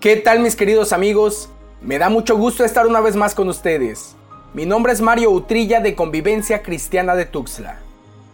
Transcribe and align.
¿Qué 0.00 0.16
tal 0.16 0.40
mis 0.40 0.56
queridos 0.56 0.94
amigos? 0.94 1.50
Me 1.82 1.98
da 1.98 2.08
mucho 2.08 2.34
gusto 2.34 2.64
estar 2.64 2.86
una 2.86 3.02
vez 3.02 3.16
más 3.16 3.34
con 3.34 3.50
ustedes. 3.50 4.16
Mi 4.54 4.64
nombre 4.64 4.94
es 4.94 5.02
Mario 5.02 5.30
Utrilla 5.30 5.80
de 5.80 5.94
Convivencia 5.94 6.62
Cristiana 6.62 7.14
de 7.14 7.26
Tuxtla. 7.26 7.80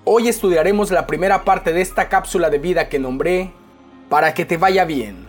Hoy 0.04 0.28
estudiaremos 0.28 0.92
la 0.92 1.08
primera 1.08 1.42
parte 1.42 1.72
de 1.72 1.80
esta 1.80 2.08
cápsula 2.08 2.50
de 2.50 2.60
vida 2.60 2.88
que 2.88 3.00
nombré 3.00 3.50
Para 4.08 4.32
que 4.32 4.44
te 4.44 4.58
vaya 4.58 4.84
bien. 4.84 5.26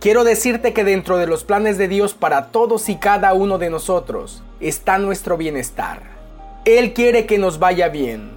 Quiero 0.00 0.22
decirte 0.22 0.74
que 0.74 0.84
dentro 0.84 1.16
de 1.16 1.26
los 1.26 1.44
planes 1.44 1.78
de 1.78 1.88
Dios 1.88 2.12
para 2.12 2.48
todos 2.48 2.90
y 2.90 2.96
cada 2.96 3.32
uno 3.32 3.56
de 3.56 3.70
nosotros 3.70 4.42
está 4.60 4.98
nuestro 4.98 5.38
bienestar. 5.38 6.02
Él 6.66 6.92
quiere 6.92 7.24
que 7.24 7.38
nos 7.38 7.58
vaya 7.58 7.88
bien. 7.88 8.32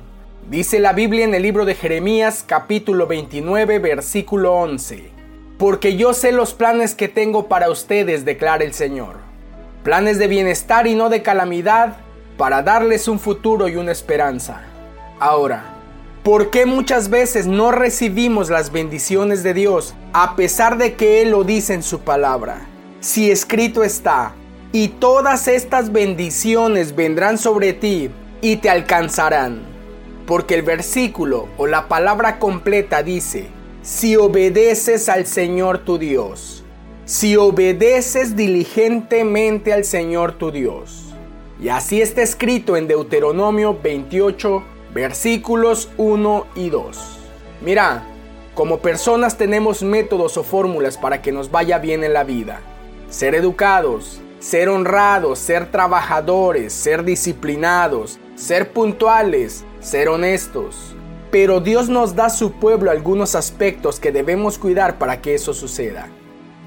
Dice 0.49 0.79
la 0.79 0.93
Biblia 0.93 1.25
en 1.25 1.33
el 1.33 1.43
libro 1.43 1.65
de 1.65 1.75
Jeremías 1.75 2.45
capítulo 2.47 3.05
29 3.05 3.79
versículo 3.79 4.53
11 4.53 5.22
porque 5.57 5.95
yo 5.95 6.13
sé 6.13 6.31
los 6.31 6.53
planes 6.53 6.95
que 6.95 7.07
tengo 7.07 7.47
para 7.47 7.69
ustedes, 7.69 8.25
declara 8.25 8.63
el 8.63 8.73
Señor. 8.73 9.17
Planes 9.83 10.17
de 10.17 10.27
bienestar 10.27 10.87
y 10.87 10.95
no 10.95 11.09
de 11.09 11.21
calamidad, 11.21 11.97
para 12.37 12.63
darles 12.63 13.07
un 13.07 13.19
futuro 13.19 13.67
y 13.67 13.75
una 13.75 13.91
esperanza. 13.91 14.63
Ahora, 15.19 15.63
¿por 16.23 16.49
qué 16.49 16.65
muchas 16.65 17.09
veces 17.09 17.47
no 17.47 17.71
recibimos 17.71 18.49
las 18.49 18.71
bendiciones 18.71 19.43
de 19.43 19.53
Dios 19.53 19.93
a 20.13 20.35
pesar 20.35 20.77
de 20.77 20.95
que 20.95 21.21
Él 21.21 21.31
lo 21.31 21.43
dice 21.43 21.73
en 21.73 21.83
su 21.83 21.99
palabra? 21.99 22.67
Si 22.99 23.29
escrito 23.29 23.83
está, 23.83 24.33
y 24.71 24.87
todas 24.87 25.47
estas 25.47 25.91
bendiciones 25.91 26.95
vendrán 26.95 27.37
sobre 27.37 27.73
ti 27.73 28.09
y 28.41 28.57
te 28.57 28.71
alcanzarán. 28.71 29.61
Porque 30.25 30.55
el 30.55 30.63
versículo 30.63 31.47
o 31.57 31.67
la 31.67 31.87
palabra 31.87 32.39
completa 32.39 33.03
dice, 33.03 33.49
si 33.83 34.15
obedeces 34.15 35.09
al 35.09 35.27
Señor 35.27 35.79
tu 35.79 35.97
Dios, 35.97 36.63
si 37.03 37.35
obedeces 37.35 38.33
diligentemente 38.33 39.73
al 39.73 39.83
Señor 39.83 40.37
tu 40.37 40.51
Dios. 40.51 41.13
Y 41.61 41.67
así 41.67 42.01
está 42.01 42.21
escrito 42.21 42.77
en 42.77 42.87
Deuteronomio 42.87 43.77
28, 43.83 44.63
versículos 44.93 45.89
1 45.97 46.47
y 46.55 46.69
2. 46.69 47.19
Mira, 47.59 48.05
como 48.55 48.79
personas 48.79 49.37
tenemos 49.37 49.83
métodos 49.83 50.37
o 50.37 50.43
fórmulas 50.43 50.97
para 50.97 51.21
que 51.21 51.33
nos 51.33 51.51
vaya 51.51 51.77
bien 51.77 52.05
en 52.05 52.13
la 52.13 52.23
vida. 52.23 52.61
Ser 53.09 53.35
educados, 53.35 54.21
ser 54.39 54.69
honrados, 54.69 55.39
ser 55.39 55.69
trabajadores, 55.71 56.71
ser 56.71 57.03
disciplinados, 57.03 58.17
ser 58.35 58.71
puntuales, 58.71 59.65
ser 59.81 60.07
honestos 60.07 60.95
pero 61.33 61.61
Dios 61.61 61.89
nos 61.89 62.15
da 62.15 62.25
a 62.25 62.29
su 62.29 62.51
pueblo 62.51 62.91
algunos 62.91 63.33
aspectos 63.33 63.99
que 63.99 64.11
debemos 64.11 64.59
cuidar 64.59 64.99
para 64.99 65.19
que 65.19 65.33
eso 65.33 65.55
suceda. 65.55 66.07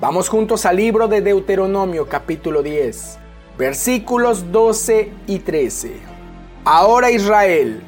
Vamos 0.00 0.28
juntos 0.28 0.67
al 0.67 0.78
libro 0.78 1.06
de 1.06 1.20
Deuteronomio 1.20 2.09
capítulo 2.09 2.64
10, 2.64 3.17
versículos 3.56 4.50
12 4.50 5.12
y 5.28 5.39
13. 5.39 6.00
Ahora 6.64 7.12
Israel, 7.12 7.81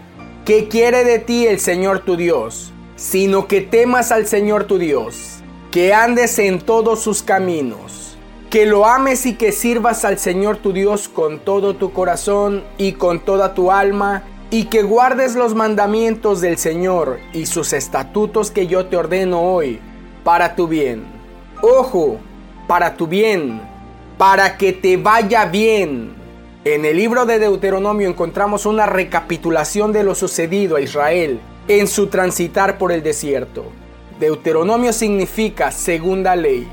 ¿qué 0.45 0.69
quiere 0.69 1.03
de 1.03 1.19
ti 1.19 1.49
el 1.49 1.59
Señor 1.59 2.05
tu 2.05 2.17
Dios? 2.17 2.73
Sino 2.95 3.49
que 3.49 3.61
temas 3.61 4.13
al 4.13 4.29
Señor 4.29 4.63
tu 4.63 4.79
Dios, 4.79 5.41
que 5.73 5.93
andes 5.93 6.39
en 6.39 6.61
todos 6.61 7.01
sus 7.01 7.25
caminos, 7.25 8.17
que 8.51 8.67
lo 8.67 8.87
ames 8.87 9.27
y 9.27 9.35
que 9.35 9.51
sirvas 9.51 10.05
al 10.05 10.21
Señor 10.21 10.59
tu 10.59 10.73
Dios 10.73 11.09
con 11.09 11.41
todo 11.41 11.75
tu 11.75 11.93
corazón 11.93 12.63
y 12.79 12.93
con 12.93 13.19
toda 13.19 13.53
tu 13.53 13.73
alma 13.73 14.23
y 14.51 14.65
que 14.65 14.83
guardes 14.83 15.35
los 15.35 15.55
mandamientos 15.55 16.41
del 16.41 16.57
Señor 16.57 17.19
y 17.33 17.47
sus 17.47 17.73
estatutos 17.73 18.51
que 18.51 18.67
yo 18.67 18.87
te 18.87 18.97
ordeno 18.97 19.43
hoy, 19.43 19.79
para 20.25 20.57
tu 20.57 20.67
bien. 20.67 21.05
Ojo, 21.61 22.19
para 22.67 22.97
tu 22.97 23.07
bien, 23.07 23.61
para 24.17 24.57
que 24.57 24.73
te 24.73 24.97
vaya 24.97 25.45
bien. 25.45 26.15
En 26.65 26.85
el 26.85 26.97
libro 26.97 27.27
de 27.27 27.39
Deuteronomio 27.39 28.09
encontramos 28.09 28.65
una 28.65 28.87
recapitulación 28.87 29.93
de 29.93 30.03
lo 30.03 30.15
sucedido 30.15 30.77
a 30.77 30.81
Israel 30.81 31.41
en 31.69 31.87
su 31.87 32.07
transitar 32.07 32.79
por 32.79 32.91
el 32.91 33.03
desierto. 33.03 33.67
Deuteronomio 34.19 34.93
significa 34.93 35.71
segunda 35.71 36.35
ley. 36.35 36.67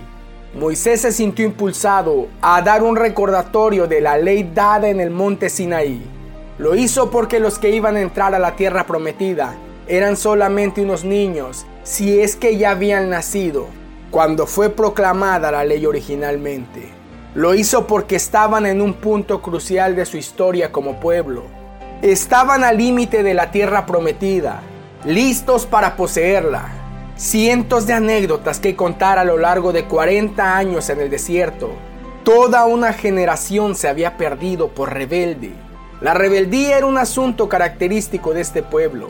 Moisés 0.57 1.01
se 1.01 1.11
sintió 1.11 1.45
impulsado 1.45 2.27
a 2.41 2.61
dar 2.61 2.81
un 2.81 2.95
recordatorio 2.95 3.85
de 3.87 3.99
la 3.99 4.17
ley 4.17 4.49
dada 4.53 4.87
en 4.87 5.01
el 5.01 5.11
monte 5.11 5.49
Sinaí 5.49 6.14
lo 6.57 6.75
hizo 6.75 7.11
porque 7.11 7.41
los 7.41 7.59
que 7.59 7.71
iban 7.71 7.97
a 7.97 8.01
entrar 8.01 8.33
a 8.33 8.39
la 8.39 8.55
tierra 8.55 8.85
prometida 8.85 9.55
eran 9.87 10.15
solamente 10.15 10.81
unos 10.81 11.03
niños, 11.03 11.65
si 11.83 12.21
es 12.21 12.37
que 12.37 12.57
ya 12.57 12.71
habían 12.71 13.09
nacido, 13.09 13.67
cuando 14.09 14.47
fue 14.47 14.69
proclamada 14.69 15.51
la 15.51 15.65
ley 15.65 15.85
originalmente. 15.85 16.89
Lo 17.33 17.53
hizo 17.53 17.85
porque 17.87 18.15
estaban 18.15 18.65
en 18.65 18.81
un 18.81 18.93
punto 18.93 19.41
crucial 19.41 19.97
de 19.97 20.05
su 20.05 20.15
historia 20.15 20.71
como 20.71 21.01
pueblo. 21.01 21.43
Estaban 22.01 22.63
al 22.63 22.77
límite 22.77 23.21
de 23.21 23.33
la 23.33 23.51
tierra 23.51 23.85
prometida, 23.85 24.61
listos 25.03 25.65
para 25.65 25.97
poseerla. 25.97 26.69
Cientos 27.17 27.85
de 27.85 27.93
anécdotas 27.93 28.59
que 28.59 28.75
contar 28.77 29.19
a 29.19 29.25
lo 29.25 29.37
largo 29.37 29.73
de 29.73 29.85
40 29.85 30.55
años 30.55 30.89
en 30.89 31.01
el 31.01 31.09
desierto. 31.09 31.71
Toda 32.23 32.65
una 32.65 32.93
generación 32.93 33.75
se 33.75 33.89
había 33.89 34.17
perdido 34.17 34.69
por 34.69 34.93
rebelde 34.93 35.64
la 36.01 36.13
rebeldía 36.13 36.77
era 36.77 36.85
un 36.85 36.97
asunto 36.97 37.49
característico 37.49 38.33
de 38.33 38.41
este 38.41 38.63
pueblo. 38.63 39.09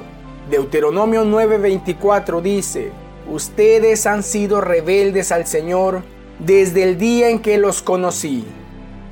Deuteronomio 0.49 1.23
9:24 1.25 2.41
dice, 2.41 2.91
Ustedes 3.29 4.05
han 4.05 4.21
sido 4.21 4.61
rebeldes 4.61 5.31
al 5.31 5.47
Señor 5.47 6.03
desde 6.39 6.83
el 6.83 6.97
día 6.97 7.29
en 7.29 7.39
que 7.39 7.57
los 7.57 7.81
conocí. 7.81 8.45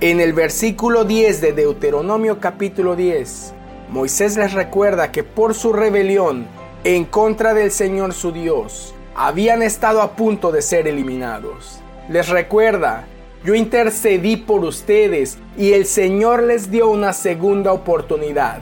En 0.01 0.19
el 0.19 0.33
versículo 0.33 1.05
10 1.05 1.41
de 1.41 1.53
Deuteronomio 1.53 2.39
capítulo 2.39 2.95
10, 2.95 3.53
Moisés 3.89 4.37
les 4.37 4.53
recuerda 4.53 5.11
que 5.11 5.23
por 5.23 5.53
su 5.55 5.73
rebelión 5.73 6.45
en 6.83 7.05
contra 7.05 7.53
del 7.53 7.71
Señor 7.71 8.13
su 8.13 8.33
Dios, 8.33 8.93
habían 9.15 9.61
estado 9.61 10.01
a 10.01 10.17
punto 10.17 10.51
de 10.51 10.61
ser 10.61 10.85
eliminados. 10.87 11.79
Les 12.09 12.27
recuerda 12.27 13.05
yo 13.43 13.55
intercedí 13.55 14.37
por 14.37 14.63
ustedes 14.63 15.37
y 15.57 15.73
el 15.73 15.85
Señor 15.85 16.43
les 16.43 16.71
dio 16.71 16.89
una 16.89 17.11
segunda 17.11 17.73
oportunidad. 17.73 18.61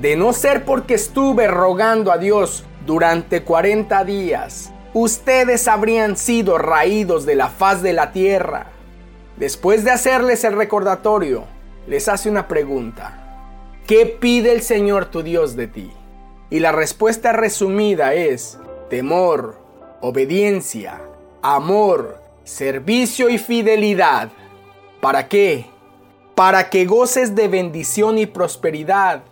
De 0.00 0.16
no 0.16 0.32
ser 0.32 0.64
porque 0.64 0.94
estuve 0.94 1.48
rogando 1.48 2.12
a 2.12 2.18
Dios 2.18 2.64
durante 2.86 3.42
40 3.42 4.04
días, 4.04 4.72
ustedes 4.92 5.66
habrían 5.66 6.16
sido 6.16 6.58
raídos 6.58 7.26
de 7.26 7.34
la 7.34 7.48
faz 7.48 7.82
de 7.82 7.92
la 7.92 8.12
tierra. 8.12 8.66
Después 9.36 9.84
de 9.84 9.90
hacerles 9.90 10.44
el 10.44 10.54
recordatorio, 10.54 11.44
les 11.88 12.08
hace 12.08 12.30
una 12.30 12.46
pregunta. 12.46 13.20
¿Qué 13.86 14.06
pide 14.06 14.52
el 14.52 14.62
Señor 14.62 15.06
tu 15.06 15.22
Dios 15.22 15.56
de 15.56 15.66
ti? 15.66 15.90
Y 16.50 16.60
la 16.60 16.72
respuesta 16.72 17.32
resumida 17.32 18.14
es 18.14 18.58
temor, 18.88 19.58
obediencia, 20.00 21.00
amor, 21.42 22.23
servicio 22.44 23.30
y 23.30 23.38
fidelidad. 23.38 24.30
¿Para 25.00 25.28
qué? 25.28 25.66
Para 26.34 26.68
que 26.68 26.84
goces 26.84 27.34
de 27.34 27.48
bendición 27.48 28.18
y 28.18 28.26
prosperidad, 28.26 29.22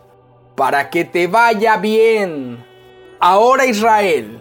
para 0.56 0.89
que 0.91 1.05
te 1.05 1.27
vaya 1.27 1.77
bien. 1.77 2.65
Ahora 3.21 3.67
Israel, 3.67 4.41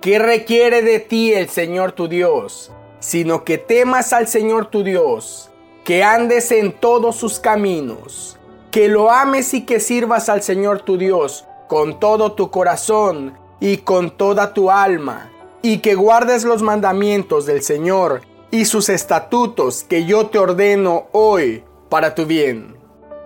¿qué 0.00 0.18
requiere 0.18 0.82
de 0.82 1.00
ti 1.00 1.32
el 1.32 1.48
Señor 1.48 1.92
tu 1.92 2.06
Dios? 2.06 2.70
Sino 3.00 3.44
que 3.44 3.58
temas 3.58 4.12
al 4.12 4.28
Señor 4.28 4.66
tu 4.66 4.84
Dios, 4.84 5.50
que 5.82 6.04
andes 6.04 6.52
en 6.52 6.72
todos 6.72 7.16
sus 7.16 7.38
caminos, 7.38 8.38
que 8.70 8.88
lo 8.88 9.10
ames 9.10 9.54
y 9.54 9.64
que 9.64 9.80
sirvas 9.80 10.28
al 10.28 10.42
Señor 10.42 10.82
tu 10.82 10.98
Dios 10.98 11.46
con 11.68 11.98
todo 11.98 12.32
tu 12.32 12.50
corazón 12.50 13.38
y 13.60 13.78
con 13.78 14.10
toda 14.10 14.52
tu 14.52 14.70
alma 14.70 15.33
y 15.64 15.78
que 15.78 15.94
guardes 15.94 16.44
los 16.44 16.60
mandamientos 16.60 17.46
del 17.46 17.62
Señor 17.62 18.20
y 18.50 18.66
sus 18.66 18.90
estatutos 18.90 19.82
que 19.82 20.04
yo 20.04 20.26
te 20.26 20.38
ordeno 20.38 21.06
hoy 21.12 21.64
para 21.88 22.14
tu 22.14 22.26
bien. 22.26 22.76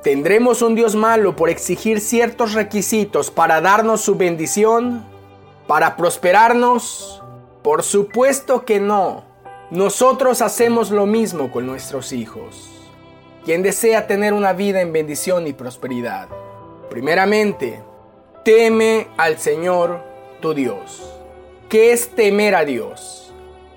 ¿Tendremos 0.05 0.63
un 0.63 0.77
Dios 0.77 0.95
malo 0.95 1.35
por 1.35 1.51
exigir 1.51 2.01
ciertos 2.01 2.53
requisitos 2.53 3.33
para 3.33 3.61
darnos 3.61 4.03
su 4.03 4.15
bendición? 4.15 5.05
¿Para 5.67 5.97
prosperarnos? 5.97 7.25
Por 7.65 7.83
supuesto 7.83 8.65
que 8.65 8.79
no. 8.79 9.25
Nosotros 9.73 10.41
hacemos 10.41 10.93
lo 10.93 11.07
mismo 11.07 11.51
con 11.51 11.67
nuestros 11.67 12.13
hijos. 12.13 12.71
Quien 13.45 13.65
desea 13.65 14.07
tener 14.07 14.33
una 14.33 14.53
vida 14.53 14.81
en 14.81 14.93
bendición 14.93 15.49
y 15.49 15.55
prosperidad, 15.55 16.29
primeramente, 16.89 17.83
teme 18.45 19.09
al 19.17 19.39
Señor 19.39 20.05
tu 20.41 20.55
Dios. 20.55 21.18
¿Qué 21.69 21.93
es 21.93 22.09
temer 22.15 22.55
a 22.55 22.65
Dios? 22.65 23.31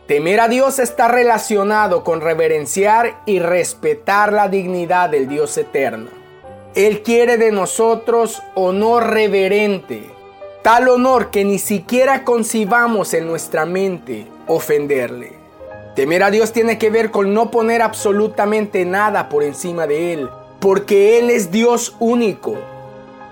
Temer 0.07 0.39
a 0.39 0.47
Dios 0.47 0.79
está 0.79 1.09
relacionado 1.09 2.05
con 2.05 2.21
reverenciar 2.21 3.21
y 3.25 3.39
respetar 3.39 4.31
la 4.31 4.47
dignidad 4.47 5.09
del 5.09 5.27
Dios 5.27 5.57
eterno. 5.57 6.09
Él 6.73 7.03
quiere 7.03 7.35
de 7.35 7.51
nosotros 7.51 8.41
honor 8.55 9.09
reverente, 9.09 10.03
tal 10.63 10.87
honor 10.87 11.31
que 11.31 11.43
ni 11.43 11.59
siquiera 11.59 12.23
concibamos 12.23 13.13
en 13.13 13.27
nuestra 13.27 13.65
mente 13.65 14.25
ofenderle. 14.47 15.33
Temer 15.93 16.23
a 16.23 16.31
Dios 16.31 16.53
tiene 16.53 16.77
que 16.77 16.89
ver 16.89 17.11
con 17.11 17.33
no 17.33 17.51
poner 17.51 17.81
absolutamente 17.81 18.85
nada 18.85 19.27
por 19.27 19.43
encima 19.43 19.85
de 19.85 20.13
Él, 20.13 20.29
porque 20.61 21.19
Él 21.19 21.29
es 21.29 21.51
Dios 21.51 21.97
único. 21.99 22.55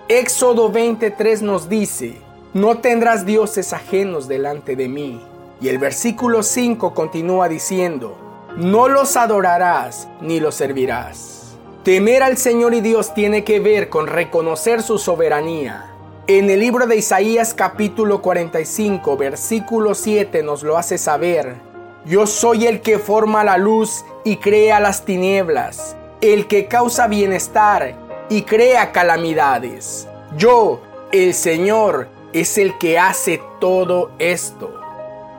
Éxodo 0.09 0.69
23 0.69 1.43
nos 1.43 1.69
dice, 1.69 2.17
no 2.53 2.77
tendrás 2.79 3.25
dioses 3.25 3.73
ajenos 3.73 4.27
delante 4.27 4.75
de 4.75 4.87
mí. 4.87 5.21
Y 5.61 5.69
el 5.69 5.77
versículo 5.77 6.43
5 6.43 6.93
continúa 6.93 7.49
diciendo, 7.49 8.17
no 8.55 8.87
los 8.87 9.17
adorarás 9.17 10.07
ni 10.21 10.39
los 10.39 10.55
servirás. 10.55 11.57
Temer 11.83 12.23
al 12.23 12.37
Señor 12.37 12.73
y 12.73 12.81
Dios 12.81 13.13
tiene 13.13 13.43
que 13.43 13.59
ver 13.59 13.89
con 13.89 14.07
reconocer 14.07 14.81
su 14.81 14.97
soberanía. 14.97 15.91
En 16.27 16.49
el 16.49 16.59
libro 16.59 16.87
de 16.87 16.97
Isaías 16.97 17.53
capítulo 17.53 18.21
45 18.21 19.17
versículo 19.17 19.95
7 19.95 20.43
nos 20.43 20.63
lo 20.63 20.77
hace 20.77 20.97
saber 20.97 21.69
yo 22.05 22.25
soy 22.25 22.65
el 22.65 22.81
que 22.81 22.97
forma 22.97 23.43
la 23.43 23.57
luz 23.57 24.05
y 24.23 24.37
crea 24.37 24.79
las 24.79 25.03
tinieblas, 25.03 25.97
el 26.21 26.47
que 26.47 26.67
causa 26.67 27.07
bienestar 27.07 27.95
y 28.29 28.43
crea 28.43 28.91
calamidades. 28.91 30.07
Yo, 30.37 30.81
el 31.11 31.33
Señor, 31.33 32.07
es 32.33 32.57
el 32.57 32.77
que 32.77 32.99
hace 32.99 33.41
todo 33.59 34.11
esto. 34.19 34.73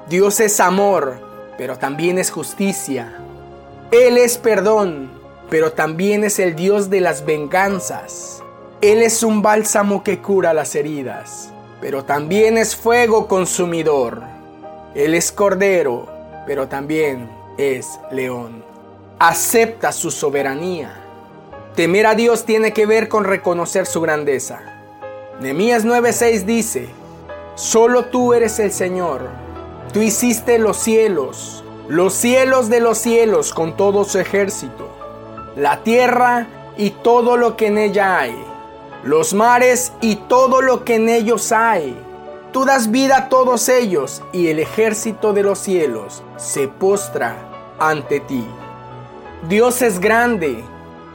Dios 0.08 0.40
es 0.40 0.60
amor, 0.60 1.19
pero 1.56 1.78
también 1.78 2.19
es 2.19 2.31
justicia. 2.31 3.16
Él 3.90 4.19
es 4.19 4.38
perdón, 4.38 5.10
pero 5.48 5.72
también 5.72 6.25
es 6.25 6.38
el 6.38 6.56
Dios 6.56 6.90
de 6.90 7.00
las 7.00 7.25
venganzas. 7.25 8.42
Él 8.81 9.02
es 9.02 9.22
un 9.22 9.42
bálsamo 9.42 10.02
que 10.02 10.20
cura 10.20 10.54
las 10.54 10.75
heridas, 10.75 11.52
pero 11.81 12.04
también 12.04 12.56
es 12.56 12.75
fuego 12.75 13.28
consumidor. 13.28 14.22
Él 14.94 15.14
es 15.14 15.31
cordero, 15.31 16.08
pero 16.46 16.66
también 16.66 17.31
es 17.58 18.00
león. 18.10 18.64
Acepta 19.19 19.92
su 19.92 20.10
soberanía. 20.10 20.96
Temer 21.76 22.06
a 22.06 22.14
Dios 22.14 22.44
tiene 22.44 22.72
que 22.72 22.87
ver 22.87 23.08
con 23.08 23.25
reconocer 23.25 23.87
su 23.87 24.00
grandeza. 24.00 24.80
Nehemías 25.40 25.84
9:6 25.84 26.44
dice: 26.44 26.88
Solo 27.54 28.06
tú 28.06 28.34
eres 28.34 28.58
el 28.58 28.72
Señor. 28.72 29.28
Tú 29.92 30.00
hiciste 30.00 30.58
los 30.58 30.76
cielos, 30.76 31.64
los 31.88 32.14
cielos 32.14 32.69
de 32.69 32.81
los 32.81 32.98
cielos 32.98 33.52
con 33.52 33.76
todo 33.76 34.04
su 34.04 34.20
ejército, 34.20 34.88
la 35.56 35.82
tierra 35.82 36.46
y 36.76 36.90
todo 36.90 37.37
lo 37.37 37.56
que 37.56 37.66
en 37.66 37.78
ella 37.78 38.20
hay, 38.20 38.44
los 39.02 39.34
mares 39.34 39.92
y 40.00 40.14
todo 40.14 40.62
lo 40.62 40.84
que 40.84 40.94
en 40.94 41.08
ellos 41.08 41.50
hay 41.50 41.96
Tú 42.52 42.64
das 42.64 42.90
vida 42.90 43.16
a 43.16 43.28
todos 43.28 43.69
ellos 43.69 44.22
y 44.32 44.48
el 44.48 44.58
ejército 44.58 45.32
de 45.32 45.44
los 45.44 45.60
cielos 45.60 46.25
se 46.37 46.66
postra 46.66 47.37
ante 47.78 48.19
ti. 48.19 48.44
Dios 49.48 49.82
es 49.82 50.00
grande, 50.00 50.64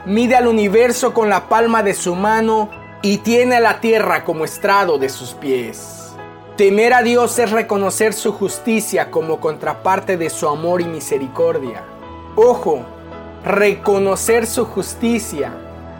mide 0.06 0.34
al 0.34 0.46
universo 0.46 1.12
con 1.12 1.28
la 1.28 1.46
palma 1.46 1.82
de 1.82 1.92
su 1.92 2.14
mano 2.14 2.70
y 3.02 3.18
tiene 3.18 3.56
a 3.56 3.60
la 3.60 3.80
tierra 3.80 4.24
como 4.24 4.44
estrado 4.44 4.98
de 4.98 5.08
sus 5.08 5.34
pies. 5.34 6.14
Temer 6.56 6.94
a 6.94 7.02
Dios 7.02 7.38
es 7.38 7.50
reconocer 7.50 8.14
su 8.14 8.32
justicia 8.32 9.10
como 9.10 9.40
contraparte 9.40 10.16
de 10.16 10.30
su 10.30 10.48
amor 10.48 10.80
y 10.80 10.84
misericordia. 10.86 11.84
Ojo, 12.34 12.84
reconocer 13.44 14.46
su 14.46 14.64
justicia. 14.64 15.52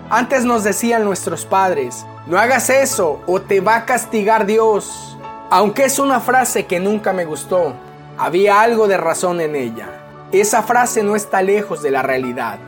Antes 0.09 0.45
nos 0.45 0.65
decían 0.65 1.05
nuestros 1.05 1.45
padres, 1.45 2.07
no 2.27 2.39
hagas 2.39 2.71
eso 2.71 3.21
o 3.27 3.41
te 3.41 3.61
va 3.61 3.77
a 3.77 3.85
castigar 3.85 4.47
Dios. 4.47 5.17
Aunque 5.51 5.85
es 5.85 5.99
una 5.99 6.21
frase 6.21 6.67
que 6.67 6.81
nunca 6.81 7.13
me 7.13 7.25
gustó, 7.25 7.75
había 8.19 8.63
algo 8.63 8.89
de 8.89 8.97
razón 8.97 9.41
en 9.41 9.55
ella. 9.55 9.89
Esa 10.33 10.63
frase 10.63 11.03
no 11.03 11.15
está 11.17 11.43
lejos 11.43 11.83
de 11.83 11.91
la 11.91 12.03
realidad. 12.03 12.59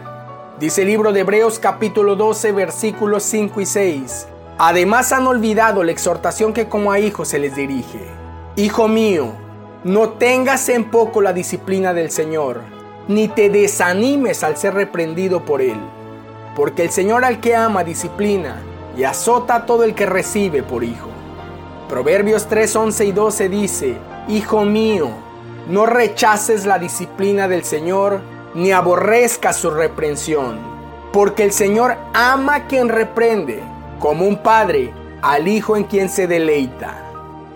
Dice 0.60 0.82
el 0.82 0.88
libro 0.88 1.12
de 1.12 1.20
Hebreos 1.20 1.60
capítulo 1.60 2.16
12 2.16 2.50
versículos 2.50 3.22
5 3.22 3.60
y 3.60 3.66
6. 3.66 4.26
Además 4.58 5.12
han 5.12 5.28
olvidado 5.28 5.84
la 5.84 5.93
exhortación 5.93 6.52
que 6.52 6.69
como 6.69 6.90
a 6.90 6.99
hijos 6.99 7.28
se 7.28 7.38
les 7.38 7.55
dirige. 7.55 8.00
Hijo 8.56 8.88
mío, 8.88 9.28
no 9.84 10.08
tengas 10.14 10.69
en 10.69 10.90
poco 10.90 11.20
la 11.20 11.32
disciplina 11.32 11.94
del 11.94 12.10
Señor, 12.10 12.62
ni 13.06 13.28
te 13.28 13.50
desanimes 13.50 14.43
al 14.43 14.56
ser 14.56 14.75
reprendido 14.75 15.44
por 15.44 15.62
Él. 15.62 15.78
Porque 16.56 16.82
el 16.82 16.90
Señor 16.90 17.25
al 17.25 17.38
que 17.38 17.55
ama 17.55 17.84
disciplina 17.84 18.60
y 18.96 19.05
azota 19.05 19.55
a 19.55 19.64
todo 19.64 19.84
el 19.84 19.94
que 19.94 20.06
recibe 20.06 20.64
por 20.64 20.82
hijo. 20.82 21.08
Proverbios 21.88 22.49
3, 22.49 22.75
11 22.75 23.05
y 23.05 23.12
12 23.12 23.49
dice, 23.49 23.96
Hijo 24.26 24.64
mío, 24.64 25.08
no 25.69 25.87
rechaces 25.87 26.66
la 26.66 26.81
disciplina 26.81 27.46
del 27.46 27.62
Señor, 27.62 28.20
ni 28.55 28.73
aborrezcas 28.73 29.56
su 29.56 29.71
reprensión, 29.71 30.59
porque 31.12 31.45
el 31.45 31.53
Señor 31.53 31.97
ama 32.15 32.55
a 32.56 32.67
quien 32.67 32.89
reprende, 32.89 33.62
como 33.99 34.27
un 34.27 34.39
padre 34.39 34.93
al 35.23 35.49
hijo 35.49 35.77
en 35.77 35.85
quien 35.85 36.09
se 36.09 36.27
deleita. 36.27 37.05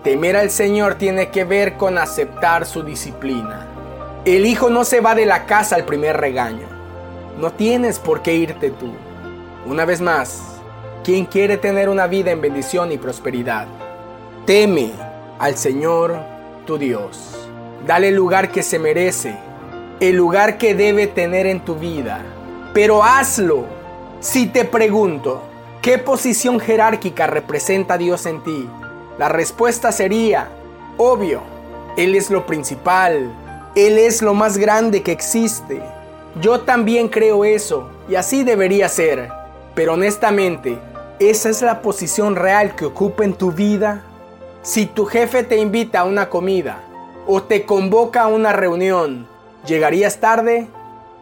Temer 0.03 0.35
al 0.35 0.49
Señor 0.49 0.95
tiene 0.95 1.29
que 1.29 1.45
ver 1.45 1.77
con 1.77 1.97
aceptar 1.97 2.65
su 2.65 2.83
disciplina. 2.83 3.67
El 4.25 4.45
hijo 4.45 4.69
no 4.69 4.83
se 4.83 4.99
va 4.99 5.15
de 5.15 5.25
la 5.25 5.45
casa 5.45 5.75
al 5.75 5.85
primer 5.85 6.17
regaño. 6.17 6.67
No 7.39 7.51
tienes 7.51 7.99
por 7.99 8.21
qué 8.21 8.35
irte 8.35 8.69
tú. 8.69 8.91
Una 9.65 9.85
vez 9.85 10.01
más, 10.01 10.41
¿quién 11.03 11.25
quiere 11.25 11.57
tener 11.57 11.87
una 11.87 12.07
vida 12.07 12.31
en 12.31 12.41
bendición 12.41 12.91
y 12.91 12.97
prosperidad? 12.97 13.67
Teme 14.45 14.91
al 15.39 15.57
Señor 15.57 16.17
tu 16.65 16.77
Dios. 16.77 17.47
Dale 17.87 18.09
el 18.09 18.15
lugar 18.15 18.51
que 18.51 18.63
se 18.63 18.79
merece, 18.79 19.37
el 20.09 20.17
lugar 20.17 20.57
que 20.57 20.75
debe 20.75 21.07
tener 21.07 21.45
en 21.47 21.61
tu 21.61 21.75
vida. 21.75 22.21
Pero 22.73 23.05
hazlo. 23.05 23.63
Si 24.19 24.47
te 24.47 24.65
pregunto, 24.65 25.41
¿qué 25.81 25.97
posición 25.97 26.59
jerárquica 26.59 27.25
representa 27.25 27.97
Dios 27.97 28.25
en 28.25 28.43
ti? 28.43 28.67
La 29.17 29.29
respuesta 29.29 29.93
sería, 29.93 30.49
obvio, 30.97 31.41
Él 31.95 32.15
es 32.15 32.29
lo 32.29 32.45
principal, 32.45 33.31
Él 33.75 33.97
es 33.97 34.21
lo 34.21 34.33
más 34.33 34.57
grande 34.57 35.03
que 35.03 35.13
existe. 35.13 35.81
Yo 36.41 36.61
también 36.61 37.07
creo 37.07 37.45
eso, 37.45 37.89
y 38.09 38.15
así 38.15 38.43
debería 38.43 38.89
ser. 38.89 39.29
Pero 39.73 39.93
honestamente, 39.93 40.79
¿esa 41.19 41.49
es 41.49 41.61
la 41.61 41.81
posición 41.81 42.35
real 42.35 42.75
que 42.75 42.85
ocupa 42.85 43.23
en 43.23 43.35
tu 43.35 43.53
vida? 43.53 44.03
Si 44.63 44.85
tu 44.85 45.05
jefe 45.05 45.43
te 45.43 45.57
invita 45.57 46.01
a 46.01 46.03
una 46.03 46.27
comida 46.29 46.83
o 47.25 47.41
te 47.41 47.65
convoca 47.65 48.23
a 48.23 48.27
una 48.27 48.51
reunión, 48.51 49.31
¿llegarías 49.65 50.19
tarde 50.19 50.67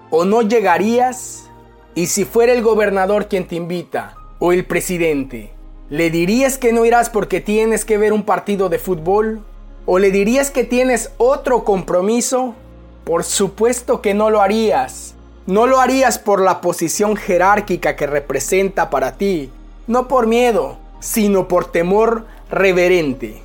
o 0.10 0.26
no 0.26 0.42
llegarías? 0.42 1.50
Y 1.96 2.08
si 2.08 2.26
fuera 2.26 2.54
el 2.54 2.62
gobernador 2.62 3.28
quien 3.28 3.48
te 3.48 3.56
invita 3.56 4.16
o 4.40 4.52
el 4.52 4.66
presidente, 4.66 5.52
¿le 5.90 6.10
dirías 6.10 6.58
que 6.58 6.74
no 6.74 6.86
irás 6.86 7.10
porque 7.10 7.42
tienes 7.42 7.86
que 7.86 7.98
ver 7.98 8.14
un 8.14 8.24
partido 8.24 8.70
de 8.70 8.80
fútbol? 8.80 9.42
¿O 9.86 10.00
le 10.00 10.12
dirías 10.12 10.52
que 10.52 10.64
tienes 10.64 11.12
otro 11.18 11.64
compromiso? 11.64 12.56
Por 13.04 13.24
supuesto 13.24 14.02
que 14.02 14.14
no 14.14 14.30
lo 14.30 14.42
harías. 14.42 15.16
No 15.48 15.66
lo 15.66 15.80
harías 15.80 16.20
por 16.20 16.40
la 16.42 16.62
posición 16.62 17.16
jerárquica 17.16 17.96
que 17.96 18.06
representa 18.06 18.90
para 18.90 19.18
ti, 19.18 19.50
no 19.88 20.08
por 20.08 20.28
miedo, 20.28 20.78
sino 21.00 21.48
por 21.48 21.66
temor 21.66 22.26
reverente. 22.50 23.42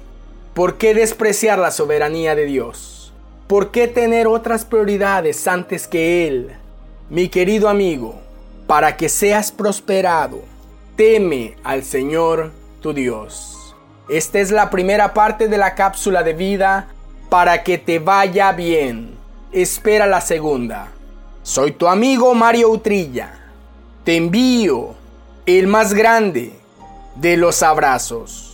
¿Por 0.53 0.77
qué 0.77 0.95
despreciar 0.95 1.59
la 1.59 1.71
soberanía 1.71 2.35
de 2.35 2.45
Dios? 2.45 2.96
¿Por 3.47 3.71
qué 3.71 3.87
tener 3.87 4.27
otras 4.27 4.65
prioridades 4.65 5.47
antes 5.47 5.87
que 5.87 6.27
Él? 6.27 6.57
Mi 7.09 7.29
querido 7.29 7.69
amigo, 7.69 8.21
para 8.67 8.97
que 8.97 9.09
seas 9.09 9.53
prosperado, 9.53 10.41
teme 10.97 11.55
al 11.63 11.85
Señor 11.85 12.51
tu 12.81 12.93
Dios. 12.93 13.77
Esta 14.09 14.41
es 14.41 14.51
la 14.51 14.69
primera 14.69 15.15
parte 15.15 15.47
de 15.47 15.59
la 15.59 15.77
cápsula 15.77 16.25
de 16.25 16.33
vida 16.33 16.89
para 17.31 17.63
que 17.63 17.79
te 17.79 18.01
vaya 18.01 18.51
bien. 18.51 19.17
Espera 19.53 20.07
la 20.07 20.21
segunda. 20.21 20.89
Soy 21.45 21.71
tu 21.71 21.87
amigo 21.87 22.35
Mario 22.35 22.71
Utrilla. 22.71 23.33
Te 24.03 24.17
envío 24.17 24.97
el 25.47 25.69
más 25.69 25.95
grande 25.95 26.53
de 27.15 27.37
los 27.37 27.63
abrazos. 27.63 28.46